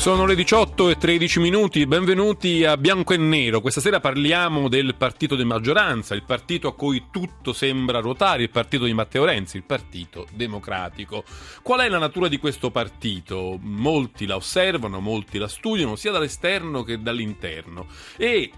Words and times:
Sono 0.00 0.24
le 0.24 0.34
18 0.34 0.88
e 0.88 0.96
13 0.96 1.40
minuti, 1.40 1.86
benvenuti 1.86 2.64
a 2.64 2.78
Bianco 2.78 3.12
e 3.12 3.18
Nero. 3.18 3.60
Questa 3.60 3.82
sera 3.82 4.00
parliamo 4.00 4.70
del 4.70 4.94
partito 4.94 5.36
di 5.36 5.44
maggioranza, 5.44 6.14
il 6.14 6.22
partito 6.22 6.68
a 6.68 6.74
cui 6.74 7.08
tutto 7.10 7.52
sembra 7.52 8.00
ruotare, 8.00 8.44
il 8.44 8.48
partito 8.48 8.86
di 8.86 8.94
Matteo 8.94 9.26
Renzi, 9.26 9.58
il 9.58 9.64
partito 9.64 10.26
democratico. 10.32 11.22
Qual 11.60 11.80
è 11.80 11.88
la 11.90 11.98
natura 11.98 12.28
di 12.28 12.38
questo 12.38 12.70
partito? 12.70 13.58
Molti 13.60 14.24
la 14.24 14.36
osservano, 14.36 15.00
molti 15.00 15.36
la 15.36 15.48
studiano, 15.48 15.96
sia 15.96 16.12
dall'esterno 16.12 16.82
che 16.82 17.02
dall'interno. 17.02 17.86
E 18.16 18.52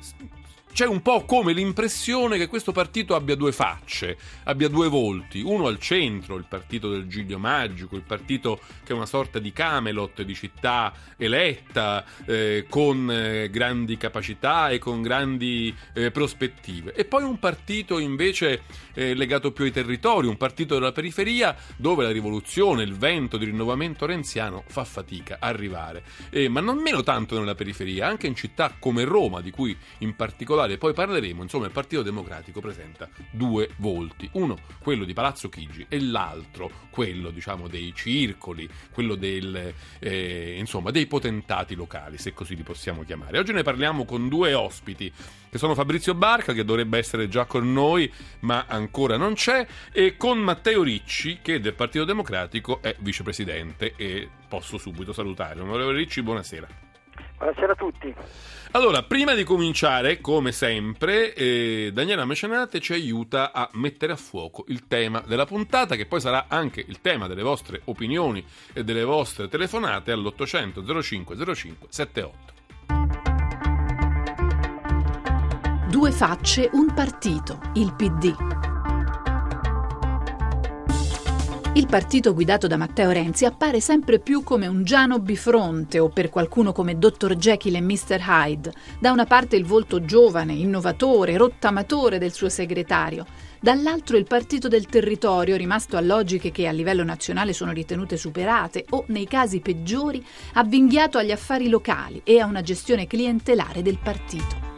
c'è 0.73 0.87
un 0.87 1.03
po' 1.03 1.27
come 1.27 1.53
l'impressione 1.53 2.39
che 2.39 2.47
questo 2.47 2.73
partito 2.73 3.15
abbia 3.15 3.37
due 3.37 3.53
facce, 3.53 4.17
abbia 4.45 4.69
due 4.69 4.89
volti, 4.89 5.43
uno 5.43 5.67
al 5.67 5.79
centro, 5.79 6.37
il 6.37 6.47
partito 6.49 6.91
del 6.91 7.07
Giglio 7.07 7.39
Magico, 7.39 7.95
il 7.95 8.03
partito 8.03 8.59
che 8.83 8.93
è 8.93 8.97
una 8.97 9.05
sorta 9.05 9.39
di 9.39 9.53
Camelot 9.53 10.23
di 10.23 10.35
città 10.35 10.95
eletta, 11.19 12.05
eh, 12.25 12.65
con 12.71 13.11
eh, 13.11 13.51
grandi 13.51 13.99
capacità 13.99 14.71
e 14.71 14.79
con 14.79 15.03
grandi 15.03 15.75
eh, 15.93 16.11
prospettive, 16.11 16.95
e 16.95 17.05
poi 17.05 17.23
un 17.23 17.39
partito 17.39 17.99
invece 17.99 18.63
eh, 18.95 19.13
legato 19.15 19.53
più 19.53 19.65
ai 19.65 19.73
territori, 19.73 20.27
un 20.27 20.39
partito 20.39 20.75
della 20.75 20.93
periferia 20.93 21.55
dove 21.77 22.03
la 22.03 22.11
rivoluzione, 22.11 22.83
il 22.83 22.95
vento 22.95 23.37
di 23.37 23.45
rinnovamento 23.45 24.07
renziano 24.07 24.65
fa 24.67 24.85
fatica 24.85 25.37
a 25.39 25.49
arrivare, 25.49 26.03
eh, 26.31 26.49
ma 26.49 26.61
non 26.61 26.79
meno 26.79 27.03
tanto 27.03 27.39
nella 27.39 27.55
periferia, 27.55 28.07
anche 28.07 28.27
in 28.27 28.35
città 28.35 28.75
come 28.79 29.05
Roma, 29.05 29.43
di 29.43 29.51
cui 29.51 29.77
in 29.99 30.17
particolare 30.17 30.61
quale 30.63 30.79
poi 30.79 30.93
parleremo, 30.93 31.43
insomma, 31.43 31.67
il 31.67 31.73
Partito 31.73 32.03
Democratico 32.03 32.61
presenta 32.61 33.09
due 33.33 33.71
volti, 33.79 34.29
uno 34.35 34.57
quello 34.79 35.05
di 35.05 35.13
Palazzo 35.13 35.49
Chigi 35.49 35.87
e 35.89 36.01
l'altro 36.01 36.71
quello, 36.91 37.31
diciamo, 37.31 37.67
dei 37.67 37.93
circoli, 37.93 38.69
quello 38.93 39.17
del, 39.17 39.75
eh, 39.99 40.55
insomma, 40.57 40.93
dei 40.93 41.07
potentati 41.07 41.75
locali, 41.75 42.17
se 42.17 42.33
così 42.33 42.55
li 42.55 42.63
possiamo 42.63 43.03
chiamare. 43.03 43.41
Oggi 43.41 43.53
ne 43.53 43.65
parliamo 43.65 44.05
con 44.05 44.29
due 44.29 44.55
ospiti, 44.55 45.13
che 45.51 45.59
sono 45.59 45.75
Fabrizio 45.75 46.15
Barca, 46.15 46.53
che 46.53 46.65
dovrebbe 46.65 46.97
essere 46.97 47.29
già 47.29 47.45
con 47.45 47.73
noi, 47.73 48.13
ma 48.41 48.67
ancora 48.69 49.17
non 49.17 49.35
c'è, 49.35 49.67
e 49.91 50.17
con 50.17 50.39
Matteo 50.39 50.85
Ricci, 50.85 51.41
che 51.43 51.59
del 51.59 51.75
Partito 51.75 52.05
Democratico 52.05 52.81
è 52.83 52.95
vicepresidente 53.01 53.95
e 53.97 54.29
posso 54.49 54.79
subito 54.79 55.13
salutare. 55.13 55.61
Onorevole 55.61 55.97
Ricci, 55.97 56.23
buonasera. 56.23 56.92
Buonasera 57.43 57.73
a 57.73 57.75
tutti. 57.75 58.15
Allora, 58.71 59.03
prima 59.03 59.35
di 59.35 59.43
cominciare, 59.43 60.21
come 60.21 60.53
sempre, 60.53 61.35
eh, 61.35 61.91
Daniela 61.93 62.25
Mecenate 62.25 62.79
ci 62.79 62.93
aiuta 62.93 63.51
a 63.53 63.69
mettere 63.73 64.13
a 64.13 64.17
fuoco 64.17 64.65
il 64.69 64.87
tema 64.87 65.21
della 65.27 65.45
puntata, 65.45 65.97
che 65.97 66.07
poi 66.07 66.21
sarà 66.21 66.45
anche 66.47 66.85
il 66.87 67.01
tema 67.01 67.27
delle 67.27 67.43
vostre 67.43 67.81
opinioni 67.87 68.45
e 68.73 68.85
delle 68.85 69.03
vostre 69.03 69.49
telefonate 69.49 70.13
all'800 70.13 71.03
05 71.03 71.55
05 71.55 71.87
78. 71.91 72.53
Due 75.89 76.13
facce, 76.13 76.71
un 76.73 76.95
partito, 76.95 77.59
il 77.75 77.93
PD. 77.97 78.72
Il 81.75 81.87
partito 81.87 82.35
guidato 82.35 82.67
da 82.67 82.77
Matteo 82.77 83.11
Renzi 83.11 83.47
appare 83.47 83.81
sempre 83.81 84.19
più 84.19 84.43
come 84.43 84.67
un 84.67 84.85
Giano 84.85 85.19
bifronte 85.21 85.99
o 85.99 86.11
per 86.11 86.29
qualcuno 86.29 86.71
come 86.71 86.99
Dr. 86.99 87.35
Jekyll 87.35 87.77
e 87.77 87.81
Mr. 87.81 88.21
Hyde. 88.21 88.73
Da 88.99 89.11
una 89.11 89.25
parte 89.25 89.57
il 89.57 89.65
volto 89.65 90.05
giovane, 90.05 90.53
innovatore, 90.53 91.39
rottamatore 91.39 92.19
del 92.19 92.35
suo 92.35 92.51
segretario, 92.51 93.25
dall'altro 93.59 94.19
il 94.19 94.27
partito 94.27 94.69
del 94.69 94.85
territorio 94.85 95.57
rimasto 95.57 95.97
a 95.97 96.03
logiche 96.03 96.51
che 96.51 96.69
a 96.69 96.73
livello 96.73 97.05
nazionale 97.05 97.55
sono 97.55 97.73
ritenute 97.73 98.19
superate 98.19 98.85
o, 98.91 99.05
nei 99.07 99.27
casi 99.27 99.61
peggiori, 99.61 100.23
avvinghiato 100.53 101.17
agli 101.17 101.33
affari 101.33 101.71
locali 101.71 102.21
e 102.23 102.39
a 102.39 102.45
una 102.45 102.61
gestione 102.61 103.07
clientelare 103.07 103.81
del 103.81 103.97
partito. 103.97 104.72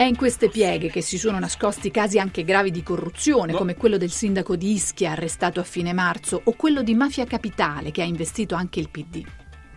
È 0.00 0.04
in 0.04 0.16
queste 0.16 0.48
pieghe 0.48 0.88
che 0.88 1.02
si 1.02 1.18
sono 1.18 1.38
nascosti 1.38 1.90
casi 1.90 2.18
anche 2.18 2.42
gravi 2.42 2.70
di 2.70 2.82
corruzione, 2.82 3.52
come 3.52 3.76
quello 3.76 3.98
del 3.98 4.10
sindaco 4.10 4.56
di 4.56 4.72
Ischia 4.72 5.10
arrestato 5.10 5.60
a 5.60 5.62
fine 5.62 5.92
marzo 5.92 6.40
o 6.42 6.52
quello 6.52 6.82
di 6.82 6.94
Mafia 6.94 7.26
Capitale 7.26 7.90
che 7.90 8.00
ha 8.00 8.06
investito 8.06 8.54
anche 8.54 8.80
il 8.80 8.88
PD. 8.88 9.22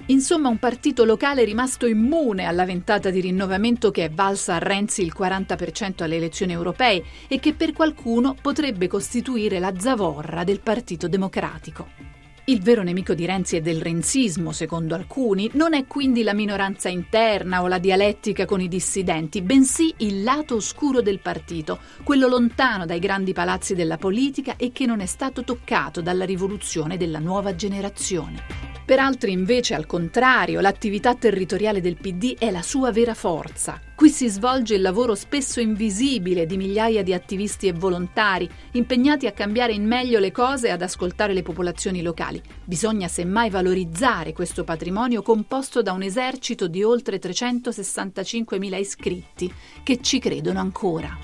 Insomma, 0.06 0.48
un 0.48 0.60
partito 0.60 1.04
locale 1.04 1.44
rimasto 1.44 1.88
immune 1.88 2.46
alla 2.46 2.64
ventata 2.64 3.10
di 3.10 3.20
rinnovamento 3.20 3.92
che 3.92 4.06
è 4.06 4.10
valsa 4.10 4.56
a 4.56 4.60
Renzi 4.60 5.02
il 5.02 5.14
40% 5.14 6.04
alle 6.04 6.16
elezioni 6.16 6.54
europee 6.54 7.04
e 7.28 7.42
che 7.42 7.54
per 7.54 7.74
qualcuno 7.74 8.34
potrebbe 8.42 8.88
costituire 8.88 9.60
la 9.60 9.74
zavorra 9.78 10.46
del 10.46 10.62
Partito 10.62 11.10
Democratico. 11.10 12.22
Il 12.46 12.62
vero 12.62 12.84
nemico 12.84 13.14
di 13.14 13.26
Renzi 13.26 13.56
e 13.56 13.62
del 13.62 13.82
renzismo, 13.82 14.52
secondo 14.52 14.96
alcuni, 14.96 15.50
non 15.54 15.74
è 15.74 15.88
quindi 15.88 16.24
la 16.24 16.34
minoranza 16.34 16.90
interna 16.90 17.62
o 17.62 17.68
la 17.68 17.78
dialettica 17.78 18.44
con 18.44 18.60
i 18.60 18.68
dissidenti, 18.68 19.42
bensì 19.42 19.94
il 20.00 20.24
lato 20.24 20.56
oscuro 20.56 21.02
del 21.02 21.20
partito, 21.20 21.80
quello 22.04 22.28
lontano 22.28 22.86
dai 22.86 23.00
grandi 23.00 23.32
palazzi 23.32 23.76
della 23.76 23.96
politica 23.96 24.58
e 24.58 24.74
che 24.74 24.86
non 24.86 25.00
è 25.00 25.06
stato 25.06 25.46
toccato 25.46 26.02
dalla 26.02 26.26
rivoluzione 26.26 26.98
della 26.98 27.20
nuova 27.20 27.56
generazione. 27.56 28.44
Per 28.86 29.00
altri 29.00 29.32
invece, 29.32 29.74
al 29.74 29.86
contrario, 29.86 30.60
l'attività 30.60 31.16
territoriale 31.16 31.80
del 31.80 31.96
PD 31.96 32.36
è 32.38 32.52
la 32.52 32.62
sua 32.62 32.92
vera 32.92 33.14
forza. 33.14 33.80
Qui 34.04 34.12
si 34.12 34.28
svolge 34.28 34.76
il 34.76 34.82
lavoro 34.82 35.16
spesso 35.16 35.62
invisibile 35.62 36.46
di 36.46 36.58
migliaia 36.58 37.04
di 37.04 37.14
attivisti 37.14 37.68
e 37.68 37.72
volontari, 37.72 38.50
impegnati 38.72 39.28
a 39.28 39.32
cambiare 39.32 39.72
in 39.72 39.88
meglio 39.88 40.20
le 40.20 40.34
cose 40.34 40.68
e 40.68 40.72
ad 40.72 40.82
ascoltare 40.82 41.32
le 41.32 41.42
popolazioni 41.42 42.02
locali. 42.02 42.42
Bisogna 42.66 43.08
semmai 43.08 43.50
valorizzare 43.50 44.34
questo 44.34 44.66
patrimonio 44.66 45.22
composto 45.22 45.82
da 45.82 45.94
un 45.94 46.02
esercito 46.02 46.68
di 46.68 46.84
oltre 46.84 47.18
365.000 47.18 48.78
iscritti 48.78 49.50
che 49.84 50.02
ci 50.02 50.20
credono 50.20 50.60
ancora. 50.60 51.18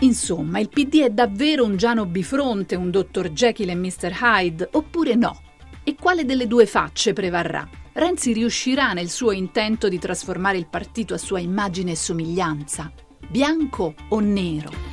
Insomma, 0.00 0.58
il 0.58 0.68
PD 0.68 1.02
è 1.02 1.10
davvero 1.10 1.62
un 1.62 1.76
Giano 1.76 2.06
bifronte, 2.06 2.74
un 2.74 2.90
Dr. 2.90 3.30
Jekyll 3.30 3.68
e 3.68 3.76
Mr. 3.76 4.12
Hyde, 4.20 4.68
oppure 4.72 5.14
no? 5.14 5.42
E 5.84 5.94
quale 5.94 6.24
delle 6.24 6.48
due 6.48 6.66
facce 6.66 7.12
prevarrà? 7.12 7.85
Renzi 7.96 8.34
riuscirà 8.34 8.92
nel 8.92 9.08
suo 9.08 9.30
intento 9.32 9.88
di 9.88 9.98
trasformare 9.98 10.58
il 10.58 10.66
partito 10.68 11.14
a 11.14 11.16
sua 11.16 11.40
immagine 11.40 11.92
e 11.92 11.96
somiglianza? 11.96 12.92
Bianco 13.26 13.94
o 14.10 14.20
nero? 14.20 14.85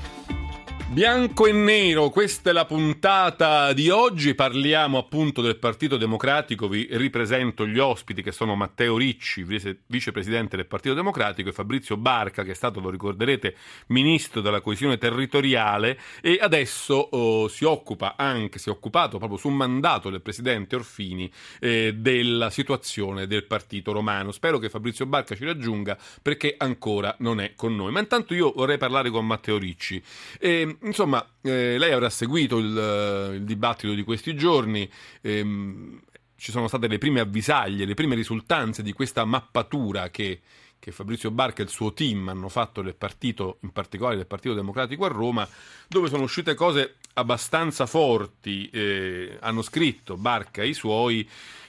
Bianco 0.93 1.47
e 1.47 1.51
nero, 1.51 2.11
questa 2.11 2.51
è 2.51 2.53
la 2.53 2.65
puntata 2.65 3.73
di 3.73 3.89
oggi, 3.89 4.35
parliamo 4.35 4.99
appunto 4.99 5.41
del 5.41 5.57
Partito 5.57 5.97
Democratico, 5.97 6.67
vi 6.67 6.87
ripresento 6.91 7.65
gli 7.65 7.79
ospiti 7.79 8.21
che 8.21 8.31
sono 8.31 8.53
Matteo 8.53 8.95
Ricci, 8.95 9.41
vice- 9.41 9.79
vicepresidente 9.87 10.55
del 10.55 10.67
Partito 10.67 10.93
Democratico, 10.93 11.49
e 11.49 11.51
Fabrizio 11.51 11.97
Barca 11.97 12.43
che 12.43 12.51
è 12.51 12.53
stato, 12.53 12.79
lo 12.79 12.91
ricorderete, 12.91 13.55
ministro 13.87 14.39
della 14.41 14.61
coesione 14.61 14.99
territoriale 14.99 15.97
e 16.21 16.37
adesso 16.39 16.93
oh, 16.93 17.47
si 17.47 17.65
occupa 17.65 18.13
anche, 18.15 18.59
si 18.59 18.69
è 18.69 18.71
occupato 18.71 19.17
proprio 19.17 19.39
su 19.39 19.49
mandato 19.49 20.11
del 20.11 20.21
presidente 20.21 20.75
Orfini 20.75 21.27
eh, 21.59 21.95
della 21.97 22.51
situazione 22.51 23.25
del 23.25 23.45
Partito 23.45 23.93
Romano. 23.93 24.31
Spero 24.31 24.59
che 24.59 24.69
Fabrizio 24.69 25.07
Barca 25.07 25.33
ci 25.33 25.43
raggiunga 25.43 25.97
perché 26.21 26.53
ancora 26.55 27.15
non 27.17 27.41
è 27.41 27.53
con 27.55 27.75
noi. 27.75 27.91
Ma 27.91 27.99
intanto 27.99 28.35
io 28.35 28.53
vorrei 28.55 28.77
parlare 28.77 29.09
con 29.09 29.25
Matteo 29.25 29.57
Ricci. 29.57 29.99
Eh, 30.39 30.77
Insomma, 30.83 31.25
eh, 31.41 31.77
lei 31.77 31.93
avrà 31.93 32.09
seguito 32.09 32.57
il, 32.57 32.77
eh, 32.77 33.35
il, 33.35 33.43
dibattito 33.43 33.93
di 33.93 34.03
questi 34.03 34.35
giorni. 34.35 34.89
Ehm, 35.21 36.01
ci 36.35 36.51
sono 36.51 36.67
state 36.67 36.87
le 36.87 36.97
prime 36.97 37.21
avvisaglie, 37.21 37.85
le 37.85 37.93
prime 37.93 38.15
risultanze 38.15 38.83
di 38.83 38.91
questa 38.91 39.23
mappatura 39.23 40.09
che, 40.09 40.41
che 40.77 40.91
Fabrizio 40.91 41.31
Barca 41.31 41.61
e 41.61 41.65
il 41.65 41.69
suo 41.69 41.93
team 41.93 42.27
hanno 42.27 42.49
fatto 42.49 42.81
del 42.81 42.95
partito, 42.95 43.59
in 43.61 43.71
particolare 43.71 44.17
del 44.17 44.27
Partito 44.27 44.53
Democratico 44.53 45.05
a 45.05 45.07
Roma, 45.07 45.47
dove 45.87 46.09
sono 46.09 46.23
uscite 46.23 46.53
cose 46.53 46.95
abbastanza 47.13 47.85
forti. 47.85 48.69
Eh, 48.69 49.37
hanno 49.39 49.61
scritto 49.61 50.17
Barca 50.17 50.63
e 50.63 50.67
i 50.67 50.73
suoi 50.73 51.27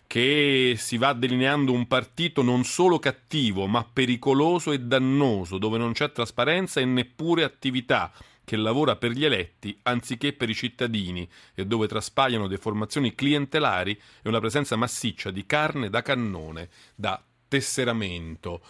che 0.09 0.75
si 0.77 0.99
va 0.99 1.13
delineando 1.13 1.71
un 1.71 1.87
partito 1.87 2.43
non 2.43 2.65
solo 2.65 2.99
cattivo, 2.99 3.67
ma 3.67 3.87
pericoloso 3.91 4.73
e 4.73 4.81
dannoso, 4.81 5.59
dove 5.59 5.79
non 5.79 5.93
c'è 5.93 6.11
trasparenza 6.11 6.81
e 6.81 6.85
neppure 6.85 7.45
attività 7.45 8.13
che 8.44 8.56
lavora 8.56 8.96
per 8.96 9.11
gli 9.11 9.25
eletti 9.25 9.79
anziché 9.85 10.32
per 10.32 10.49
i 10.49 10.55
cittadini 10.55 11.29
e 11.55 11.64
dove 11.64 11.87
traspaiono 11.87 12.46
deformazioni 12.46 13.14
clientelari 13.14 13.93
e 14.23 14.29
una 14.29 14.41
presenza 14.41 14.76
massiccia 14.76 15.31
di 15.31 15.46
carne 15.46 15.88
da 15.88 16.02
cannone, 16.02 16.69
da 16.94 17.20
tesseramento. 17.49 18.61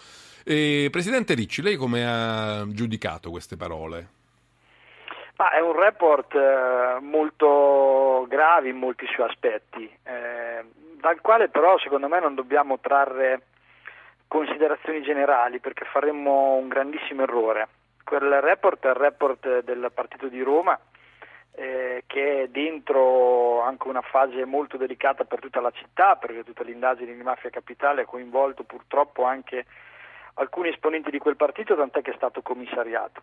Eh, 0.45 0.89
Presidente 0.91 1.35
Ricci, 1.35 1.63
lei 1.63 1.77
come 1.77 2.07
ha 2.07 2.65
giudicato 2.69 3.31
queste 3.31 3.57
parole? 3.57 4.09
Ma 5.37 5.51
è 5.51 5.61
un 5.61 5.73
report 5.73 6.35
eh, 6.35 7.01
molto 7.01 8.25
grave 8.29 8.69
in 8.69 8.77
molti 8.77 9.05
suoi 9.07 9.29
aspetti, 9.29 9.91
eh, 10.05 10.65
dal 11.01 11.21
quale 11.21 11.49
però 11.49 11.77
secondo 11.79 12.09
me 12.09 12.21
non 12.21 12.35
dobbiamo 12.35 12.79
trarre 12.79 13.47
considerazioni 14.29 15.03
generali 15.03 15.59
perché 15.59 15.85
faremmo 15.91 16.55
un 16.55 16.69
grandissimo 16.69 17.23
errore. 17.23 17.69
Quel 18.05 18.41
report 18.41 18.85
è 18.85 18.89
il 18.89 18.95
report 18.95 19.63
del 19.63 19.91
Partito 19.93 20.29
di 20.29 20.43
Roma 20.43 20.79
eh, 21.57 22.03
che 22.07 22.43
è 22.43 22.49
dentro 22.49 23.63
anche 23.63 23.89
una 23.89 24.03
fase 24.03 24.45
molto 24.45 24.77
delicata 24.77 25.25
per 25.25 25.41
tutta 25.41 25.61
la 25.61 25.71
città 25.71 26.17
perché 26.17 26.45
tutta 26.45 26.65
l'indagine 26.65 27.15
di 27.15 27.23
mafia 27.23 27.51
capitale 27.51 28.03
ha 28.03 28.07
coinvolto 28.07 28.65
purtroppo 28.65 29.25
anche 29.25 29.65
alcuni 30.35 30.71
esponenti 30.71 31.11
di 31.11 31.19
quel 31.19 31.37
partito 31.37 31.77
tant'è 31.77 32.03
che 32.03 32.11
è 32.11 32.17
stato 32.17 32.43
commissariato. 32.43 33.23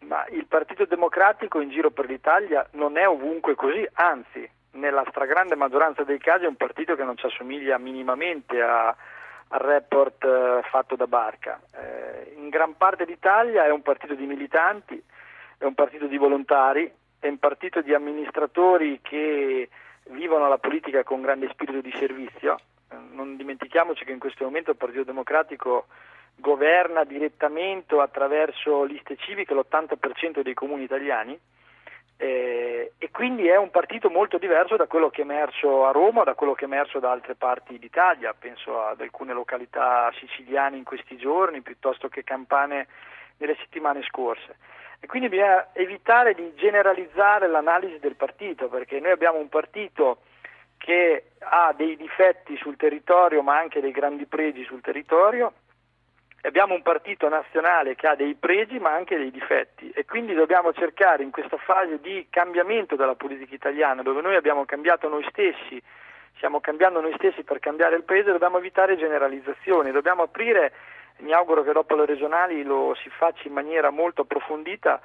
Ma 0.00 0.26
il 0.28 0.46
Partito 0.46 0.84
Democratico 0.86 1.60
in 1.60 1.70
giro 1.70 1.90
per 1.90 2.06
l'Italia 2.06 2.66
non 2.72 2.96
è 2.96 3.06
ovunque 3.06 3.54
così, 3.54 3.86
anzi, 3.94 4.48
nella 4.72 5.04
stragrande 5.08 5.56
maggioranza 5.56 6.04
dei 6.04 6.18
casi 6.18 6.44
è 6.44 6.48
un 6.48 6.56
partito 6.56 6.96
che 6.96 7.04
non 7.04 7.16
ci 7.16 7.26
assomiglia 7.26 7.78
minimamente 7.78 8.60
a, 8.60 8.94
al 9.52 9.60
report 9.60 10.24
eh, 10.24 10.60
fatto 10.70 10.96
da 10.96 11.06
Barca. 11.06 11.60
Eh, 11.74 12.34
in 12.36 12.48
gran 12.48 12.76
parte 12.76 13.04
d'Italia 13.04 13.64
è 13.64 13.70
un 13.70 13.82
partito 13.82 14.14
di 14.14 14.26
militanti, 14.26 15.02
è 15.58 15.64
un 15.64 15.74
partito 15.74 16.06
di 16.06 16.16
volontari, 16.16 16.90
è 17.18 17.28
un 17.28 17.38
partito 17.38 17.80
di 17.80 17.92
amministratori 17.94 19.00
che 19.02 19.68
vivono 20.10 20.48
la 20.48 20.58
politica 20.58 21.02
con 21.02 21.22
grande 21.22 21.48
spirito 21.50 21.80
di 21.80 21.92
servizio. 21.96 22.58
Eh, 22.90 22.96
non 23.12 23.36
dimentichiamoci 23.36 24.04
che 24.04 24.12
in 24.12 24.18
questo 24.18 24.44
momento 24.44 24.70
il 24.70 24.76
Partito 24.76 25.04
Democratico 25.04 25.86
governa 26.36 27.04
direttamente 27.04 27.94
attraverso 27.96 28.84
liste 28.84 29.16
civiche 29.16 29.52
l'80% 29.52 30.40
dei 30.42 30.54
comuni 30.54 30.84
italiani 30.84 31.38
eh, 32.22 32.92
e 32.98 33.10
quindi 33.10 33.48
è 33.48 33.56
un 33.56 33.70
partito 33.70 34.10
molto 34.10 34.36
diverso 34.36 34.76
da 34.76 34.86
quello 34.86 35.08
che 35.08 35.22
è 35.22 35.24
emerso 35.24 35.86
a 35.86 35.90
Roma 35.90 36.22
da 36.22 36.34
quello 36.34 36.52
che 36.52 36.64
è 36.64 36.68
emerso 36.68 36.98
da 36.98 37.10
altre 37.10 37.34
parti 37.34 37.78
d'Italia, 37.78 38.34
penso 38.38 38.84
ad 38.84 39.00
alcune 39.00 39.32
località 39.32 40.12
siciliane 40.18 40.76
in 40.76 40.84
questi 40.84 41.16
giorni 41.16 41.62
piuttosto 41.62 42.08
che 42.08 42.22
campane 42.22 42.88
nelle 43.38 43.56
settimane 43.56 44.02
scorse. 44.02 44.56
E 45.00 45.06
quindi 45.06 45.30
bisogna 45.30 45.68
evitare 45.72 46.34
di 46.34 46.52
generalizzare 46.56 47.48
l'analisi 47.48 47.98
del 48.00 48.16
partito, 48.16 48.68
perché 48.68 49.00
noi 49.00 49.12
abbiamo 49.12 49.38
un 49.38 49.48
partito 49.48 50.18
che 50.76 51.30
ha 51.38 51.72
dei 51.74 51.96
difetti 51.96 52.54
sul 52.58 52.76
territorio 52.76 53.40
ma 53.40 53.56
anche 53.56 53.80
dei 53.80 53.92
grandi 53.92 54.26
pregi 54.26 54.62
sul 54.64 54.82
territorio 54.82 55.54
Abbiamo 56.42 56.74
un 56.74 56.82
partito 56.82 57.28
nazionale 57.28 57.94
che 57.94 58.06
ha 58.06 58.14
dei 58.14 58.34
pregi 58.34 58.78
ma 58.78 58.92
anche 58.92 59.16
dei 59.16 59.30
difetti. 59.30 59.90
E 59.90 60.04
quindi 60.04 60.32
dobbiamo 60.34 60.72
cercare 60.72 61.22
in 61.22 61.30
questa 61.30 61.58
fase 61.58 62.00
di 62.00 62.26
cambiamento 62.30 62.96
della 62.96 63.14
politica 63.14 63.54
italiana 63.54 64.02
dove 64.02 64.22
noi 64.22 64.36
abbiamo 64.36 64.64
cambiato 64.64 65.08
noi 65.08 65.26
stessi, 65.28 65.82
stiamo 66.36 66.60
cambiando 66.60 67.00
noi 67.00 67.12
stessi 67.16 67.42
per 67.42 67.58
cambiare 67.58 67.96
il 67.96 68.04
paese, 68.04 68.32
dobbiamo 68.32 68.56
evitare 68.56 68.96
generalizzazioni, 68.96 69.90
dobbiamo 69.90 70.22
aprire, 70.22 70.72
mi 71.18 71.32
auguro 71.32 71.62
che 71.62 71.72
dopo 71.72 71.94
le 71.94 72.06
regionali 72.06 72.62
lo 72.62 72.96
si 73.02 73.10
faccia 73.10 73.46
in 73.46 73.52
maniera 73.52 73.90
molto 73.90 74.22
approfondita, 74.22 75.00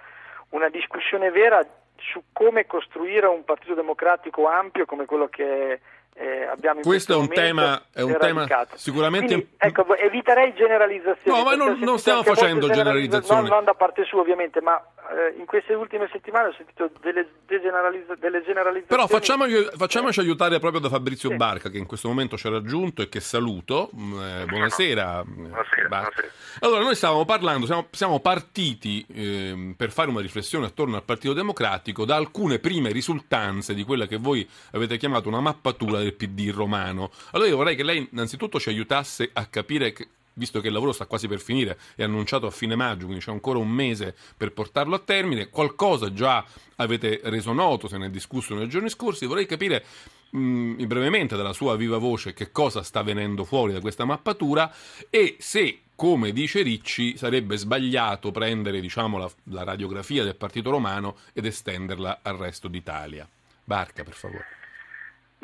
una 0.49 0.69
discussione 0.69 1.31
vera 1.31 1.59
su 1.97 2.23
come 2.31 2.65
costruire 2.65 3.27
un 3.27 3.43
partito 3.43 3.73
democratico 3.73 4.47
ampio 4.47 4.85
come 4.85 5.05
quello 5.05 5.27
che 5.27 5.81
eh, 6.17 6.45
abbiamo 6.45 6.79
in 6.79 6.85
questo, 6.85 7.13
questo 7.13 7.13
è 7.13 7.17
un 7.17 7.27
tema, 7.27 7.81
è 7.91 8.01
un 8.01 8.15
tema 8.17 8.47
sicuramente 8.75 9.33
Quindi, 9.33 9.49
ecco, 9.57 9.95
eviterei 9.97 10.53
generalizzazioni 10.53 11.37
no 11.37 11.43
ma 11.43 11.55
non, 11.55 11.77
non 11.79 11.99
stiamo 11.99 12.23
facendo 12.23 12.69
generalizzazioni 12.69 13.41
non, 13.41 13.49
non, 13.49 13.63
da 13.65 13.73
parte 13.73 14.05
sua 14.05 14.21
ovviamente 14.21 14.61
ma 14.61 14.81
eh, 15.11 15.37
in 15.37 15.45
queste 15.45 15.73
ultime 15.73 16.09
settimane 16.11 16.47
ho 16.47 16.53
sentito 16.53 16.89
delle, 17.01 17.27
generalizza- 17.47 18.15
delle 18.15 18.43
generalizzazioni. 18.43 18.85
Però 18.87 19.07
facciamo, 19.07 19.45
facciamoci 19.75 20.19
aiutare 20.19 20.59
proprio 20.59 20.81
da 20.81 20.89
Fabrizio 20.89 21.29
sì. 21.29 21.35
Barca 21.35 21.69
che 21.69 21.77
in 21.77 21.85
questo 21.85 22.07
momento 22.07 22.37
ci 22.37 22.47
ha 22.47 22.51
raggiunto 22.51 23.01
e 23.01 23.09
che 23.09 23.19
saluto. 23.19 23.89
Mm, 23.95 24.19
eh, 24.19 24.45
buonasera, 24.45 25.23
buonasera, 25.25 25.87
buonasera, 25.87 26.27
allora 26.61 26.81
noi 26.81 26.95
stavamo 26.95 27.25
parlando 27.25 27.65
siamo, 27.65 27.87
siamo 27.91 28.19
partiti 28.19 29.05
eh, 29.13 29.73
per 29.77 29.91
fare 29.91 30.09
una 30.09 30.21
riflessione 30.21 30.65
attorno 30.65 30.95
al 30.95 31.03
Partito 31.03 31.33
Democratico 31.33 32.05
da 32.05 32.15
alcune 32.15 32.59
prime 32.59 32.91
risultanze 32.91 33.73
di 33.73 33.83
quella 33.83 34.07
che 34.07 34.17
voi 34.17 34.47
avete 34.71 34.97
chiamato 34.97 35.27
una 35.27 35.41
mappatura 35.41 35.99
del 36.05 36.13
PD 36.13 36.51
romano. 36.51 37.11
Allora 37.31 37.49
io 37.49 37.57
vorrei 37.57 37.75
che 37.75 37.83
lei 37.83 38.07
innanzitutto 38.11 38.59
ci 38.59 38.69
aiutasse 38.69 39.29
a 39.33 39.45
capire 39.45 39.91
che 39.91 40.07
visto 40.35 40.61
che 40.61 40.67
il 40.67 40.73
lavoro 40.73 40.91
sta 40.91 41.05
quasi 41.05 41.27
per 41.27 41.39
finire, 41.39 41.77
è 41.95 42.03
annunciato 42.03 42.45
a 42.45 42.51
fine 42.51 42.75
maggio, 42.75 43.05
quindi 43.05 43.23
c'è 43.23 43.31
ancora 43.31 43.59
un 43.59 43.69
mese 43.69 44.15
per 44.35 44.51
portarlo 44.51 44.95
a 44.95 44.99
termine, 44.99 45.49
qualcosa 45.49 46.11
già 46.13 46.45
avete 46.75 47.21
reso 47.23 47.53
noto, 47.53 47.87
se 47.87 47.97
ne 47.97 48.07
è 48.07 48.09
discusso 48.09 48.53
nei 48.53 48.67
giorni 48.67 48.89
scorsi, 48.89 49.25
vorrei 49.25 49.45
capire 49.45 49.83
mh, 50.31 50.37
mm, 50.37 50.85
brevemente 50.85 51.35
dalla 51.35 51.53
sua 51.53 51.75
viva 51.75 51.97
voce 51.97 52.33
che 52.33 52.51
cosa 52.51 52.83
sta 52.83 53.01
venendo 53.01 53.43
fuori 53.43 53.73
da 53.73 53.79
questa 53.79 54.05
mappatura 54.05 54.73
e 55.09 55.37
se 55.39 55.79
come 55.95 56.33
dice 56.33 56.61
Ricci, 56.61 57.15
sarebbe 57.15 57.55
sbagliato 57.55 58.31
prendere 58.31 58.81
diciamo, 58.81 59.17
la, 59.17 59.31
la 59.45 59.63
radiografia 59.63 60.25
del 60.25 60.35
Partito 60.35 60.69
Romano 60.69 61.15
ed 61.31 61.45
estenderla 61.45 62.19
al 62.21 62.35
resto 62.35 62.67
d'Italia. 62.67 63.25
Barca, 63.63 64.03
per 64.03 64.13
favore. 64.13 64.64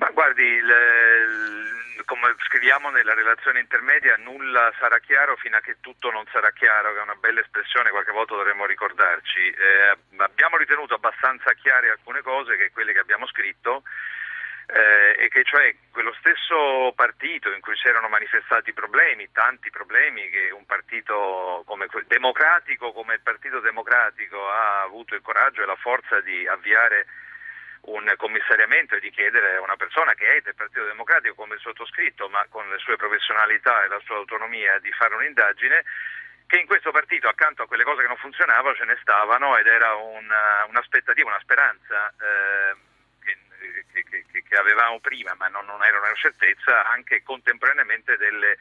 Ma 0.01 0.09
guardi, 0.09 0.43
il, 0.43 2.03
come 2.05 2.33
scriviamo 2.47 2.89
nella 2.89 3.13
relazione 3.13 3.59
intermedia, 3.59 4.15
nulla 4.17 4.73
sarà 4.79 4.97
chiaro 4.97 5.35
fino 5.35 5.57
a 5.57 5.59
che 5.61 5.75
tutto 5.79 6.09
non 6.09 6.25
sarà 6.31 6.49
chiaro, 6.53 6.93
che 6.93 6.99
è 6.99 7.03
una 7.03 7.19
bella 7.21 7.39
espressione, 7.39 7.91
qualche 7.91 8.11
volta 8.11 8.33
dovremmo 8.33 8.65
ricordarci. 8.65 9.49
Eh, 9.49 9.95
abbiamo 10.17 10.57
ritenuto 10.57 10.95
abbastanza 10.95 11.53
chiare 11.53 11.91
alcune 11.91 12.23
cose, 12.23 12.57
che 12.57 12.71
quelle 12.71 12.93
che 12.93 12.99
abbiamo 12.99 13.27
scritto, 13.27 13.83
eh, 14.73 15.23
e 15.23 15.27
che 15.29 15.43
cioè 15.43 15.75
quello 15.91 16.15
stesso 16.17 16.93
partito 16.95 17.51
in 17.51 17.61
cui 17.61 17.77
si 17.77 17.87
erano 17.87 18.09
manifestati 18.09 18.73
problemi, 18.73 19.31
tanti 19.31 19.69
problemi 19.69 20.27
che 20.31 20.49
un 20.49 20.65
partito 20.65 21.61
come, 21.67 21.85
democratico 22.07 22.91
come 22.91 23.13
il 23.13 23.21
Partito 23.21 23.59
Democratico 23.59 24.49
ha 24.49 24.81
avuto 24.81 25.13
il 25.13 25.21
coraggio 25.21 25.61
e 25.61 25.67
la 25.67 25.75
forza 25.75 26.21
di 26.21 26.47
avviare 26.47 27.05
un 27.81 28.13
commissariamento 28.17 28.95
e 28.95 28.99
di 28.99 29.09
chiedere 29.09 29.55
a 29.55 29.61
una 29.61 29.75
persona 29.75 30.13
che 30.13 30.35
è 30.35 30.41
del 30.41 30.55
Partito 30.55 30.85
Democratico 30.85 31.35
come 31.35 31.55
il 31.55 31.61
sottoscritto, 31.61 32.29
ma 32.29 32.45
con 32.49 32.69
le 32.69 32.77
sue 32.77 32.95
professionalità 32.95 33.83
e 33.83 33.87
la 33.87 34.01
sua 34.05 34.17
autonomia, 34.17 34.77
di 34.79 34.91
fare 34.91 35.15
un'indagine, 35.15 35.83
che 36.45 36.57
in 36.57 36.67
questo 36.67 36.91
partito 36.91 37.27
accanto 37.27 37.63
a 37.63 37.67
quelle 37.67 37.83
cose 37.83 38.01
che 38.01 38.07
non 38.07 38.17
funzionavano 38.17 38.75
ce 38.75 38.85
ne 38.85 38.97
stavano 39.01 39.57
ed 39.57 39.67
era 39.67 39.95
una, 39.95 40.65
un'aspettativa, 40.67 41.29
una 41.29 41.39
speranza 41.39 42.13
eh, 42.19 42.75
che, 43.93 44.25
che, 44.29 44.43
che, 44.43 44.55
avevamo 44.57 44.99
prima, 44.99 45.33
ma 45.37 45.47
non, 45.47 45.65
non 45.65 45.83
era 45.83 45.99
una 45.99 46.13
certezza, 46.13 46.85
anche 46.87 47.23
contemporaneamente 47.23 48.17
delle 48.17 48.57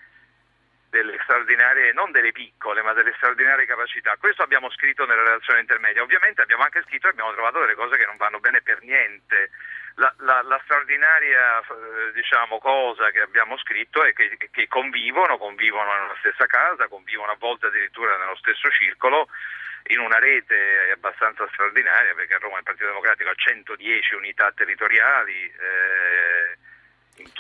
delle 0.91 1.19
straordinarie, 1.23 1.93
non 1.93 2.11
delle 2.11 2.33
piccole, 2.33 2.83
ma 2.83 2.93
delle 2.93 3.15
straordinarie 3.17 3.65
capacità. 3.65 4.17
Questo 4.19 4.43
abbiamo 4.43 4.71
scritto 4.71 5.07
nella 5.07 5.23
relazione 5.23 5.61
intermedia. 5.61 6.03
Ovviamente 6.03 6.43
abbiamo 6.43 6.65
anche 6.65 6.83
scritto 6.83 7.07
e 7.07 7.11
abbiamo 7.11 7.33
trovato 7.33 7.61
delle 7.61 7.75
cose 7.75 7.97
che 7.97 8.07
non 8.07 8.17
vanno 8.17 8.41
bene 8.41 8.61
per 8.61 8.83
niente. 8.83 9.51
La, 9.95 10.13
la, 10.19 10.43
la 10.43 10.61
straordinaria 10.65 11.61
eh, 11.61 12.13
diciamo, 12.13 12.59
cosa 12.59 13.11
che 13.11 13.21
abbiamo 13.21 13.57
scritto 13.59 14.03
è 14.03 14.13
che, 14.13 14.37
che 14.51 14.69
convivono, 14.69 15.39
convivono 15.39 15.93
nella 15.93 16.17
stessa 16.19 16.47
casa, 16.47 16.89
convivono 16.89 17.33
a 17.33 17.37
volte 17.39 17.67
addirittura 17.67 18.17
nello 18.17 18.37
stesso 18.37 18.69
circolo 18.71 19.29
in 19.89 19.99
una 19.99 20.19
rete 20.19 20.91
abbastanza 20.93 21.49
straordinaria 21.53 22.15
perché 22.15 22.35
a 22.35 22.39
Roma 22.39 22.59
il 22.59 22.65
Partito 22.65 22.87
Democratico 22.87 23.31
ha 23.31 23.35
110 23.35 24.15
unità 24.15 24.53
territoriali. 24.53 25.45
Eh, 25.45 26.59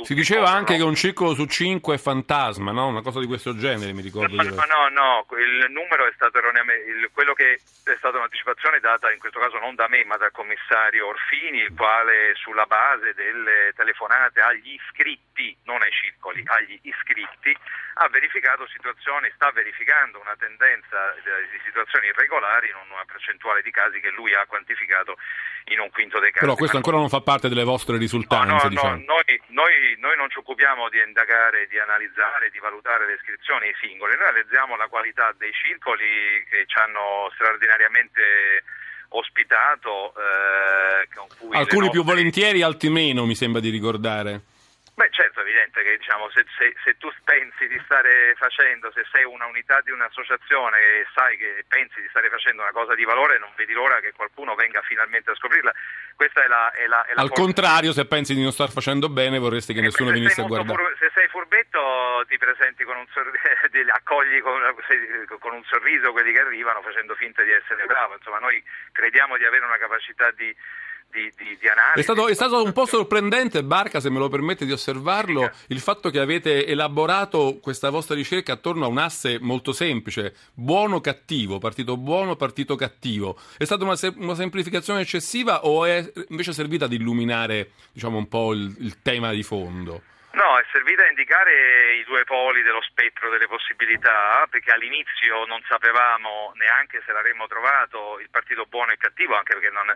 si 0.02 0.14
diceva 0.14 0.48
anche 0.48 0.76
che 0.76 0.82
un 0.82 0.94
circolo 0.94 1.34
su 1.34 1.46
cinque 1.46 1.94
è 1.94 1.98
fantasma, 1.98 2.72
no? 2.72 2.88
Una 2.88 3.02
cosa 3.02 3.20
di 3.20 3.26
questo 3.26 3.56
genere, 3.56 3.92
mi 3.92 4.02
ricordo. 4.02 4.34
No, 4.34 4.42
no, 4.42 4.64
no, 4.64 4.88
no, 4.88 5.26
il 5.38 5.70
numero 5.70 6.06
è 6.06 6.12
stato 6.14 6.38
erroneamente, 6.38 7.10
quello 7.12 7.34
che 7.34 7.60
è 7.84 7.96
stata 7.96 8.16
un'anticipazione 8.16 8.80
data 8.80 9.10
in 9.10 9.18
questo 9.18 9.38
caso 9.38 9.58
non 9.58 9.74
da 9.74 9.88
me 9.88 10.04
ma 10.04 10.16
dal 10.16 10.32
commissario 10.32 11.08
Orfini, 11.08 11.60
il 11.60 11.74
quale 11.74 12.34
sulla 12.34 12.66
base 12.66 13.14
delle 13.14 13.72
telefonate 13.76 14.40
agli 14.40 14.72
iscritti, 14.72 15.56
non 15.64 15.82
ai 15.82 15.92
circoli, 15.92 16.42
agli 16.46 16.78
iscritti, 16.82 17.56
ha 17.94 18.08
verificato 18.08 18.66
situazioni, 18.68 19.30
sta 19.34 19.50
verificando 19.52 20.20
una 20.20 20.36
tendenza 20.38 21.14
di 21.22 21.60
situazioni 21.64 22.06
irregolari 22.06 22.68
in 22.68 22.76
una 22.90 23.04
percentuale 23.04 23.62
di 23.62 23.70
casi 23.70 24.00
che 24.00 24.10
lui 24.10 24.34
ha 24.34 24.46
quantificato 24.46 25.16
in 25.66 25.80
un 25.80 25.90
quinto 25.90 26.18
dei 26.18 26.30
casi. 26.30 26.44
Però 26.44 26.56
questo 26.56 26.76
ancora 26.76 26.96
non 26.96 27.08
fa 27.08 27.20
parte 27.20 27.48
delle 27.48 27.64
vostre 27.64 27.98
risultanze, 27.98 28.46
no, 28.48 28.62
no, 28.62 28.68
diciamo. 28.68 29.04
no 29.06 29.20
noi, 29.20 29.40
noi, 29.60 29.96
noi, 30.00 30.16
non 30.16 30.30
ci 30.30 30.38
occupiamo 30.38 30.88
di 30.88 30.98
indagare, 31.04 31.68
di 31.68 31.78
analizzare, 31.78 32.48
di 32.50 32.58
valutare 32.58 33.04
le 33.04 33.20
iscrizioni 33.20 33.68
singole, 33.76 34.16
noi 34.16 34.28
analizziamo 34.28 34.76
la 34.76 34.88
qualità 34.88 35.34
dei 35.36 35.52
circoli 35.52 36.08
che 36.48 36.64
ci 36.64 36.78
hanno 36.80 37.28
straordinariamente 37.34 38.64
ospitato. 39.12 40.14
Eh, 40.16 41.08
Alcuni 41.52 41.86
nostre... 41.86 41.90
più 41.90 42.04
volentieri, 42.04 42.62
altri 42.62 42.88
meno, 42.88 43.26
mi 43.26 43.34
sembra 43.34 43.60
di 43.60 43.68
ricordare. 43.68 44.48
Beh 45.00 45.08
certo, 45.12 45.40
evidente 45.40 45.82
che 45.82 45.96
diciamo, 45.96 46.28
se, 46.28 46.44
se, 46.58 46.76
se, 46.84 46.98
tu 46.98 47.08
pensi 47.24 47.66
di 47.68 47.80
stare 47.86 48.34
facendo, 48.36 48.92
se 48.92 49.00
sei 49.10 49.24
una 49.24 49.46
unità 49.46 49.80
di 49.80 49.92
un'associazione 49.92 50.76
e 50.76 51.06
sai 51.14 51.38
che 51.38 51.64
pensi 51.66 52.02
di 52.02 52.08
stare 52.10 52.28
facendo 52.28 52.60
una 52.60 52.70
cosa 52.70 52.94
di 52.94 53.04
valore, 53.04 53.38
non 53.38 53.48
vedi 53.56 53.72
l'ora 53.72 53.98
che 54.00 54.12
qualcuno 54.12 54.54
venga 54.54 54.82
finalmente 54.82 55.30
a 55.30 55.34
scoprirla. 55.36 55.72
Questa 56.14 56.44
è 56.44 56.48
la, 56.48 56.70
è 56.72 56.86
la, 56.86 57.02
è 57.06 57.14
la 57.14 57.22
Al 57.22 57.28
forza. 57.28 57.42
contrario, 57.42 57.92
se 57.92 58.04
pensi 58.04 58.34
di 58.34 58.42
non 58.42 58.52
star 58.52 58.68
facendo 58.68 59.08
bene, 59.08 59.38
vorresti 59.38 59.72
che 59.72 59.80
nessuno 59.80 60.10
venisse 60.10 60.42
a 60.42 60.44
guardare. 60.44 60.76
Fur- 60.76 60.98
se 60.98 61.10
sei 61.14 61.28
furbetto, 61.28 62.26
ti 62.28 62.36
presenti 62.36 62.84
con 62.84 62.98
un 62.98 63.06
sorriso, 63.08 63.40
accogli 63.96 64.38
con, 64.42 64.60
con 65.38 65.54
un 65.54 65.64
sorriso 65.64 66.12
quelli 66.12 66.32
che 66.32 66.40
arrivano 66.40 66.82
facendo 66.82 67.14
finta 67.14 67.42
di 67.42 67.52
essere 67.52 67.86
bravo. 67.86 68.16
Insomma, 68.16 68.38
noi 68.38 68.62
crediamo 68.92 69.38
di 69.38 69.46
avere 69.46 69.64
una 69.64 69.78
capacità 69.78 70.30
di 70.32 70.54
di, 71.10 71.32
di, 71.36 71.56
di 71.58 71.68
analisi. 71.68 72.00
È 72.00 72.02
stato, 72.02 72.28
è 72.28 72.34
stato, 72.34 72.62
un 72.62 72.72
po' 72.72 72.86
sorprendente, 72.86 73.62
Barca, 73.62 74.00
se 74.00 74.10
me 74.10 74.18
lo 74.18 74.28
permette 74.28 74.64
di 74.64 74.72
osservarlo, 74.72 75.50
il 75.68 75.80
fatto 75.80 76.10
che 76.10 76.18
avete 76.18 76.66
elaborato 76.66 77.58
questa 77.60 77.90
vostra 77.90 78.14
ricerca 78.14 78.52
attorno 78.52 78.84
a 78.84 78.88
un 78.88 78.98
asse 78.98 79.38
molto 79.40 79.72
semplice, 79.72 80.34
buono-cattivo, 80.54 81.58
partito 81.58 81.96
buono, 81.96 82.36
partito 82.36 82.76
cattivo. 82.76 83.38
È 83.56 83.64
stata 83.64 83.84
una, 83.84 83.96
una 84.16 84.34
semplificazione 84.34 85.00
eccessiva 85.00 85.64
o 85.66 85.84
è 85.84 86.12
invece 86.28 86.52
servita 86.52 86.86
ad 86.86 86.92
illuminare 86.92 87.70
diciamo, 87.92 88.16
un 88.16 88.28
po' 88.28 88.52
il, 88.52 88.74
il 88.78 89.02
tema 89.02 89.32
di 89.32 89.42
fondo? 89.42 90.02
No, 90.32 90.58
è 90.58 90.64
servita 90.70 91.02
a 91.02 91.08
indicare 91.08 91.96
i 91.96 92.04
due 92.04 92.22
poli 92.22 92.62
dello 92.62 92.82
spettro 92.82 93.30
delle 93.30 93.48
possibilità, 93.48 94.46
perché 94.48 94.70
all'inizio 94.70 95.44
non 95.46 95.60
sapevamo 95.66 96.52
neanche 96.54 97.02
se 97.04 97.10
l'avremmo 97.10 97.48
trovato 97.48 98.20
il 98.20 98.30
partito 98.30 98.64
buono 98.66 98.92
e 98.92 98.96
cattivo, 98.96 99.34
anche 99.34 99.54
perché 99.54 99.70
non, 99.70 99.92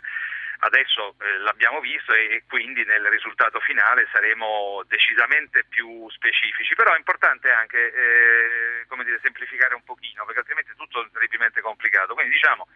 adesso 0.60 1.14
eh, 1.20 1.38
l'abbiamo 1.38 1.80
visto 1.80 2.12
e, 2.12 2.34
e, 2.34 2.42
quindi 2.48 2.84
nel 2.84 3.04
risultato 3.08 3.60
finale 3.60 4.08
saremo 4.12 4.82
decisamente 4.86 5.64
più 5.64 6.08
specifici, 6.10 6.74
però 6.74 6.94
è 6.94 6.98
importante 6.98 7.50
anche 7.50 7.92
eh, 7.92 9.04
dire, 9.04 9.20
semplificare 9.22 9.74
un 9.74 9.84
pochino 9.84 10.24
perché 10.24 10.40
altrimenti 10.40 10.70
è 10.70 10.76
tutto 10.76 11.08
terribilmente 11.12 11.60
complicato, 11.60 12.14
quindi 12.14 12.32
diciamo 12.32 12.66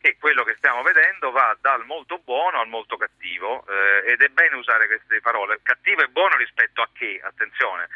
che 0.00 0.16
quello 0.18 0.42
che 0.42 0.56
stiamo 0.56 0.82
vedendo 0.82 1.30
va 1.30 1.56
dal 1.60 1.84
molto 1.86 2.18
buono 2.18 2.60
al 2.60 2.66
molto 2.66 2.96
cattivo 2.96 3.64
eh, 3.68 4.10
ed 4.10 4.20
è 4.20 4.28
bene 4.28 4.56
usare 4.56 4.86
queste 4.86 5.20
parole, 5.20 5.60
cattivo 5.62 6.02
e 6.02 6.08
buono 6.08 6.36
rispetto 6.36 6.82
a 6.82 6.88
che, 6.92 7.20
attenzione, 7.22 7.88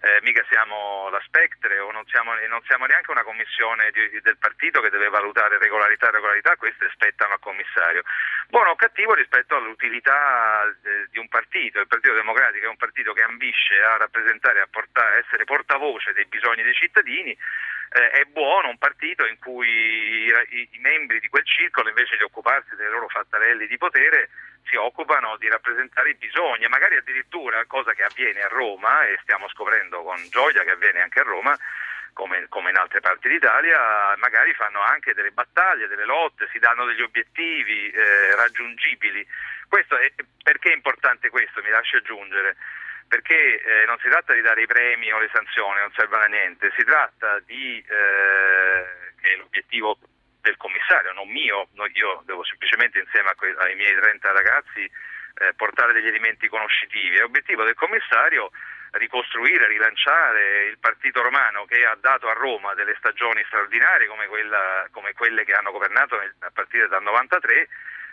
eh, 0.00 0.20
mica 0.22 0.44
siamo 0.48 1.08
la 1.10 1.20
Spectre 1.24 1.80
o 1.80 1.90
non 1.90 2.06
siamo, 2.06 2.32
non 2.46 2.62
siamo 2.66 2.86
neanche 2.86 3.10
una 3.10 3.24
commissione 3.24 3.90
di, 3.90 4.20
del 4.20 4.38
partito 4.38 4.80
che 4.80 4.90
deve 4.90 5.08
valutare 5.08 5.58
regolarità 5.58 6.08
e 6.08 6.12
regolarità, 6.12 6.56
queste 6.56 6.88
spettano 6.92 7.32
al 7.34 7.40
commissario. 7.40 8.02
Buono 8.48 8.70
o 8.70 8.76
cattivo 8.76 9.14
rispetto 9.14 9.56
all'utilità 9.56 10.62
eh, 10.66 11.08
di 11.10 11.18
un 11.18 11.28
partito, 11.28 11.80
il 11.80 11.88
Partito 11.88 12.14
Democratico 12.14 12.66
è 12.66 12.68
un 12.68 12.76
partito 12.76 13.12
che 13.12 13.22
ambisce 13.22 13.82
a 13.82 13.96
rappresentare, 13.96 14.60
a, 14.60 14.68
portare, 14.70 15.16
a 15.16 15.18
essere 15.18 15.44
portavoce 15.44 16.12
dei 16.12 16.26
bisogni 16.26 16.62
dei 16.62 16.74
cittadini, 16.74 17.36
eh, 17.90 18.10
è 18.10 18.24
buono 18.24 18.68
un 18.68 18.78
partito 18.78 19.26
in 19.26 19.38
cui 19.38 19.68
i, 19.68 20.26
i, 20.50 20.68
i, 20.72 20.78
membri 20.78 21.18
di 21.18 21.28
quel 21.28 21.44
circolo 21.44 21.88
invece 21.88 22.16
di 22.16 22.22
occuparsi 22.22 22.76
dei 22.76 22.88
loro 22.88 23.08
fattarelli 23.08 23.66
di 23.66 23.78
potere 23.78 24.28
si 24.64 24.76
occupano 24.76 25.36
di 25.36 25.48
rappresentare 25.48 26.10
i 26.10 26.14
bisogni 26.14 26.66
magari 26.68 26.96
addirittura, 26.96 27.64
cosa 27.66 27.92
che 27.92 28.04
avviene 28.04 28.42
a 28.42 28.48
Roma 28.48 29.06
e 29.06 29.18
stiamo 29.22 29.48
scoprendo 29.48 30.02
con 30.02 30.16
gioia 30.30 30.62
che 30.62 30.70
avviene 30.70 31.00
anche 31.00 31.20
a 31.20 31.24
Roma, 31.24 31.56
come, 32.12 32.46
come, 32.48 32.70
in 32.70 32.76
altre 32.76 33.00
parti 33.00 33.28
d'Italia, 33.28 34.16
magari 34.16 34.52
fanno 34.54 34.80
anche 34.80 35.14
delle 35.14 35.30
battaglie, 35.30 35.86
delle 35.86 36.04
lotte, 36.04 36.48
si 36.50 36.58
danno 36.58 36.84
degli 36.84 37.02
obiettivi 37.02 37.90
eh, 37.90 38.34
raggiungibili. 38.34 39.24
Questo 39.68 39.96
è, 39.96 40.12
perché 40.42 40.72
è 40.72 40.74
importante 40.74 41.30
questo, 41.30 41.62
mi 41.62 41.70
lasci 41.70 41.96
aggiungere? 41.96 42.56
Perché 43.06 43.62
eh, 43.62 43.84
non 43.86 43.98
si 44.00 44.08
tratta 44.08 44.34
di 44.34 44.40
dare 44.40 44.62
i 44.62 44.66
premi 44.66 45.12
o 45.12 45.20
le 45.20 45.30
sanzioni, 45.32 45.78
non 45.78 45.92
servono 45.94 46.24
a 46.24 46.26
niente, 46.26 46.72
si 46.76 46.84
tratta 46.84 47.38
di, 47.40 47.78
eh, 47.86 49.12
che 49.20 49.32
è 49.32 49.36
l'obiettivo 49.36 49.96
del 50.48 50.56
commissario, 50.56 51.12
non 51.12 51.28
mio, 51.28 51.68
io 51.92 52.22
devo 52.24 52.42
semplicemente 52.44 52.98
insieme 52.98 53.34
ai 53.58 53.74
miei 53.76 53.94
30 53.94 54.32
ragazzi 54.32 54.80
eh, 54.80 55.52
portare 55.54 55.92
degli 55.92 56.08
elementi 56.08 56.48
conoscitivi. 56.48 57.16
È 57.16 57.20
l'obiettivo 57.20 57.64
del 57.64 57.74
commissario 57.74 58.50
ricostruire, 58.92 59.68
rilanciare 59.68 60.64
il 60.64 60.78
partito 60.78 61.20
romano 61.20 61.66
che 61.66 61.84
ha 61.84 61.96
dato 62.00 62.28
a 62.28 62.32
Roma 62.32 62.72
delle 62.72 62.96
stagioni 62.96 63.44
straordinarie 63.46 64.06
come, 64.06 64.26
quella, 64.26 64.88
come 64.90 65.12
quelle 65.12 65.44
che 65.44 65.52
hanno 65.52 65.70
governato 65.70 66.16
a 66.16 66.50
partire 66.50 66.88
dal 66.88 67.02
93 67.02 67.68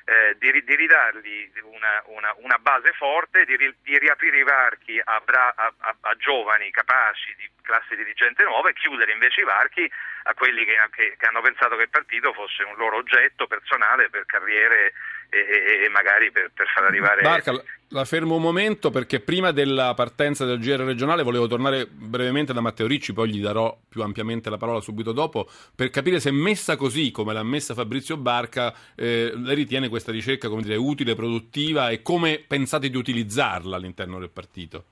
eh, 0.05 0.35
di, 0.37 0.63
di, 0.63 0.75
ridargli 0.75 1.51
una, 1.63 2.03
una, 2.05 2.33
una, 2.37 2.59
base 2.59 2.91
forte, 2.93 3.43
di, 3.43 3.57
di 3.81 3.97
riaprire 3.97 4.37
i 4.37 4.43
varchi 4.43 5.01
a, 5.03 5.19
bra, 5.25 5.51
a, 5.55 5.73
a, 5.77 5.95
a, 5.99 6.15
giovani 6.15 6.69
capaci 6.69 7.33
di 7.35 7.49
classe 7.63 7.95
dirigente 7.95 8.43
nuova 8.43 8.69
e 8.69 8.73
chiudere 8.73 9.11
invece 9.11 9.41
i 9.41 9.45
varchi 9.45 9.91
a 10.23 10.33
quelli 10.35 10.63
che, 10.63 10.75
che, 10.91 11.15
che 11.17 11.25
hanno 11.25 11.41
pensato 11.41 11.75
che 11.75 11.83
il 11.83 11.89
partito 11.89 12.33
fosse 12.33 12.63
un 12.63 12.75
loro 12.75 12.97
oggetto 12.97 13.47
personale 13.47 14.09
per 14.09 14.25
carriere 14.27 14.93
e, 15.39 15.85
e 15.85 15.89
magari 15.89 16.31
per, 16.31 16.51
per, 16.53 16.67
far 16.67 16.85
arrivare... 16.85 17.21
Barca, 17.21 17.53
la 17.89 18.05
fermo 18.05 18.35
un 18.35 18.41
momento 18.41 18.89
perché 18.89 19.19
prima 19.19 19.51
della 19.51 19.93
partenza 19.93 20.45
del 20.45 20.59
GR 20.59 20.83
regionale 20.83 21.23
volevo 21.23 21.47
tornare 21.47 21.85
brevemente 21.87 22.53
da 22.53 22.61
Matteo 22.61 22.87
Ricci, 22.87 23.13
poi 23.13 23.29
gli 23.29 23.41
darò 23.41 23.75
più 23.87 24.01
ampiamente 24.01 24.49
la 24.49 24.57
parola 24.57 24.79
subito 24.79 25.11
dopo, 25.11 25.47
per 25.75 25.89
capire 25.89 26.19
se 26.19 26.31
messa 26.31 26.77
così 26.77 27.11
come 27.11 27.33
l'ha 27.33 27.43
messa 27.43 27.73
Fabrizio 27.73 28.17
Barca, 28.17 28.73
eh, 28.95 29.31
lei 29.35 29.55
ritiene 29.55 29.89
questa 29.89 30.11
ricerca 30.11 30.49
come 30.49 30.61
dire, 30.61 30.75
utile, 30.75 31.15
produttiva 31.15 31.89
e 31.89 32.01
come 32.01 32.43
pensate 32.45 32.89
di 32.89 32.97
utilizzarla 32.97 33.75
all'interno 33.75 34.19
del 34.19 34.29
partito? 34.29 34.83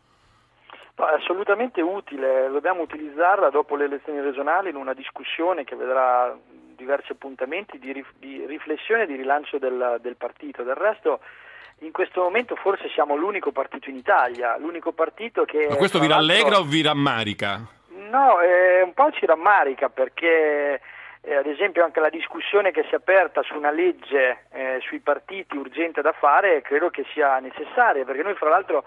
No, 0.95 1.09
è 1.09 1.15
assolutamente 1.15 1.81
utile, 1.81 2.49
dobbiamo 2.51 2.81
utilizzarla 2.83 3.49
dopo 3.49 3.75
le 3.75 3.85
elezioni 3.85 4.21
regionali 4.21 4.69
in 4.69 4.75
una 4.75 4.93
discussione 4.93 5.63
che 5.63 5.75
vedrà 5.75 6.37
diversi 6.83 7.13
appuntamenti 7.13 7.79
di, 7.79 7.91
rif- 7.91 8.13
di 8.19 8.45
riflessione 8.45 9.03
e 9.03 9.07
di 9.07 9.15
rilancio 9.15 9.57
del, 9.57 9.99
del 10.01 10.15
partito. 10.15 10.63
Del 10.63 10.75
resto 10.75 11.19
in 11.79 11.91
questo 11.91 12.21
momento 12.21 12.55
forse 12.55 12.89
siamo 12.89 13.15
l'unico 13.15 13.51
partito 13.51 13.89
in 13.89 13.95
Italia, 13.95 14.57
l'unico 14.57 14.91
partito 14.91 15.45
che... 15.45 15.67
Ma 15.69 15.75
questo 15.75 15.99
vi 15.99 16.07
rallegra 16.07 16.59
o 16.59 16.63
vi 16.63 16.81
rammarica? 16.81 17.61
No, 18.09 18.39
eh, 18.41 18.81
un 18.81 18.93
po' 18.93 19.11
ci 19.11 19.25
rammarica 19.25 19.89
perché 19.89 20.81
eh, 21.21 21.35
ad 21.35 21.47
esempio 21.47 21.83
anche 21.83 21.99
la 21.99 22.09
discussione 22.09 22.71
che 22.71 22.83
si 22.83 22.91
è 22.91 22.95
aperta 22.95 23.41
su 23.41 23.55
una 23.55 23.71
legge 23.71 24.45
eh, 24.51 24.79
sui 24.81 24.99
partiti 24.99 25.55
urgente 25.57 26.01
da 26.01 26.11
fare 26.11 26.61
credo 26.61 26.89
che 26.89 27.05
sia 27.13 27.39
necessaria 27.39 28.03
perché 28.03 28.23
noi 28.23 28.35
fra 28.35 28.49
l'altro 28.49 28.83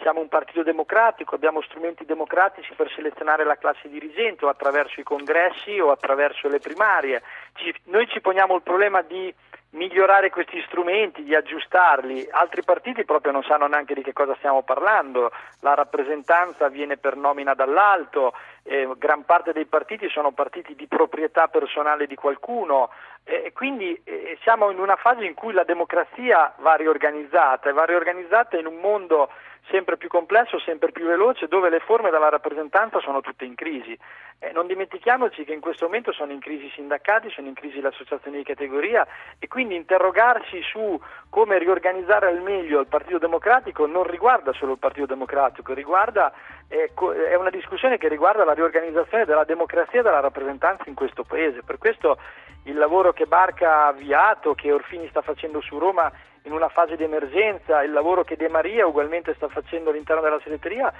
siamo 0.00 0.20
un 0.20 0.28
partito 0.28 0.62
democratico, 0.62 1.34
abbiamo 1.34 1.62
strumenti 1.62 2.04
democratici 2.04 2.74
per 2.74 2.90
selezionare 2.94 3.44
la 3.44 3.56
classe 3.56 3.88
dirigente 3.88 4.44
o 4.44 4.48
attraverso 4.48 5.00
i 5.00 5.04
congressi 5.04 5.78
o 5.78 5.90
attraverso 5.90 6.48
le 6.48 6.58
primarie. 6.58 7.22
Ci, 7.54 7.74
noi 7.84 8.06
ci 8.08 8.20
poniamo 8.20 8.56
il 8.56 8.62
problema 8.62 9.02
di 9.02 9.32
migliorare 9.70 10.30
questi 10.30 10.60
strumenti, 10.66 11.22
di 11.22 11.34
aggiustarli. 11.34 12.28
Altri 12.30 12.62
partiti 12.64 13.04
proprio 13.04 13.32
non 13.32 13.44
sanno 13.44 13.66
neanche 13.66 13.94
di 13.94 14.02
che 14.02 14.12
cosa 14.12 14.34
stiamo 14.38 14.62
parlando, 14.62 15.30
la 15.60 15.74
rappresentanza 15.74 16.64
avviene 16.64 16.96
per 16.96 17.16
nomina 17.16 17.54
dall'alto, 17.54 18.32
eh, 18.64 18.88
gran 18.96 19.24
parte 19.24 19.52
dei 19.52 19.66
partiti 19.66 20.08
sono 20.08 20.32
partiti 20.32 20.74
di 20.74 20.86
proprietà 20.86 21.46
personale 21.48 22.06
di 22.06 22.16
qualcuno 22.16 22.90
e 23.22 23.52
quindi 23.52 24.00
eh, 24.04 24.38
siamo 24.42 24.70
in 24.70 24.78
una 24.78 24.96
fase 24.96 25.24
in 25.24 25.34
cui 25.34 25.52
la 25.52 25.64
democrazia 25.64 26.52
va 26.58 26.74
riorganizzata 26.74 27.68
e 27.68 27.72
va 27.72 27.84
riorganizzata 27.84 28.58
in 28.58 28.66
un 28.66 28.76
mondo 28.76 29.30
sempre 29.68 29.96
più 29.96 30.08
complesso, 30.08 30.58
sempre 30.58 30.92
più 30.92 31.06
veloce, 31.06 31.46
dove 31.46 31.68
le 31.70 31.80
forme 31.80 32.10
della 32.10 32.28
rappresentanza 32.28 33.00
sono 33.00 33.20
tutte 33.20 33.44
in 33.44 33.54
crisi. 33.54 33.96
Eh, 34.38 34.52
non 34.52 34.66
dimentichiamoci 34.66 35.44
che 35.44 35.52
in 35.52 35.60
questo 35.60 35.84
momento 35.84 36.12
sono 36.12 36.32
in 36.32 36.40
crisi 36.40 36.66
i 36.66 36.72
sindacati, 36.74 37.30
sono 37.30 37.48
in 37.48 37.54
crisi 37.54 37.80
le 37.80 37.88
associazioni 37.88 38.38
di 38.38 38.42
categoria 38.42 39.06
e 39.38 39.48
quindi 39.48 39.74
interrogarsi 39.74 40.62
su 40.62 40.98
come 41.28 41.58
riorganizzare 41.58 42.28
al 42.28 42.40
meglio 42.40 42.80
il 42.80 42.86
Partito 42.86 43.18
Democratico 43.18 43.86
non 43.86 44.04
riguarda 44.04 44.52
solo 44.54 44.72
il 44.72 44.78
Partito 44.78 45.06
Democratico, 45.06 45.74
riguarda, 45.74 46.32
eh, 46.68 46.90
è 47.28 47.34
una 47.34 47.50
discussione 47.50 47.98
che 47.98 48.08
riguarda 48.08 48.44
la 48.44 48.54
riorganizzazione 48.54 49.26
della 49.26 49.44
democrazia 49.44 50.00
e 50.00 50.02
della 50.02 50.20
rappresentanza 50.20 50.84
in 50.86 50.94
questo 50.94 51.22
Paese. 51.22 51.62
Per 51.62 51.76
questo 51.76 52.18
il 52.64 52.76
lavoro 52.76 53.12
che 53.12 53.26
Barca 53.26 53.84
ha 53.84 53.86
avviato, 53.88 54.54
che 54.54 54.72
Orfini 54.72 55.08
sta 55.08 55.20
facendo 55.22 55.60
su 55.60 55.78
Roma 55.78 56.10
in 56.44 56.52
una 56.52 56.68
fase 56.68 56.96
di 56.96 57.04
emergenza, 57.04 57.82
il 57.82 57.92
lavoro 57.92 58.24
che 58.24 58.36
De 58.36 58.48
Maria 58.48 58.86
ugualmente 58.86 59.34
sta 59.34 59.48
facendo 59.48 59.90
all'interno 59.90 60.22
della 60.22 60.40
segreteria, 60.42 60.92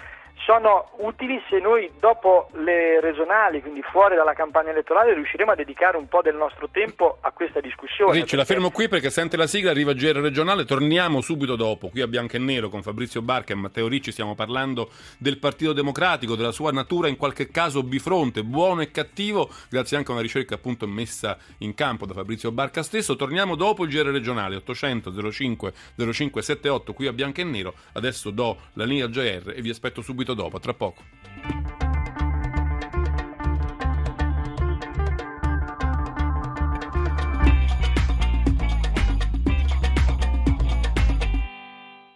sono 0.45 0.91
utili 0.99 1.41
se 1.49 1.59
noi 1.59 1.91
dopo 1.99 2.49
le 2.55 3.01
regionali, 3.01 3.61
quindi 3.61 3.83
fuori 3.83 4.17
dalla 4.17 4.33
campagna 4.33 4.71
elettorale, 4.71 5.15
riusciremo 5.15 5.53
a 5.53 5.55
dedicare 5.55 5.97
un 5.97 6.09
po' 6.09 6.23
del 6.23 6.35
nostro 6.35 6.69
tempo 6.71 7.19
a 7.21 7.31
questa 7.33 7.61
discussione. 7.61 8.13
Ricci, 8.13 8.21
perché... 8.23 8.37
la 8.37 8.45
fermo 8.45 8.71
qui 8.71 8.89
perché 8.89 9.11
sente 9.11 9.37
la 9.37 9.47
sigla, 9.47 9.71
arriva 9.71 9.93
GR 9.93 10.19
regionale, 10.19 10.65
torniamo 10.65 11.21
subito 11.21 11.57
dopo, 11.57 11.89
qui 11.89 12.01
a 12.01 12.07
Bianco 12.07 12.37
e 12.37 12.39
Nero 12.39 12.69
con 12.69 12.83
Fabrizio 12.83 13.23
Barca 13.23 13.53
e 13.53 13.57
Matteo 13.57 13.89
Ricci 13.89 14.13
stiamo 14.13 14.35
parlando 14.35 14.91
del 15.19 15.39
Partito 15.39 15.73
Democratico, 15.73 16.37
della 16.37 16.53
sua 16.53 16.73
natura 16.73 17.09
in 17.09 17.17
qualche 17.17 17.51
caso 17.51 17.83
bifronte, 17.83 18.43
buono 18.43 18.81
e 18.81 18.91
cattivo, 18.91 19.51
grazie 19.69 19.97
anche 19.97 20.11
a 20.11 20.15
una 20.15 20.23
ricerca 20.23 20.55
appunto 20.55 20.87
messa 20.87 21.37
in 21.59 21.75
campo 21.75 22.07
da 22.07 22.15
Fabrizio 22.15 22.51
Barca 22.51 22.83
stesso. 22.83 23.15
Torniamo 23.15 23.55
dopo 23.57 23.85
il 23.85 23.91
GR 23.91 24.11
regionale 24.11 24.57
800 24.57 25.13
0 25.13 25.30
05 25.31 25.73
0578 25.97 26.93
qui 26.93 27.07
a 27.07 27.13
Bianco 27.13 27.41
e 27.41 27.45
Nero. 27.45 27.75
Adesso 27.93 28.31
do 28.31 28.57
la 28.75 28.85
linea 28.85 29.09
GR 29.09 29.53
e 29.55 29.63
vi 29.63 29.71
aspetto 29.71 30.03
subito 30.03 30.35
dopo, 30.35 30.59
tra 30.59 30.75
poco. 30.75 31.80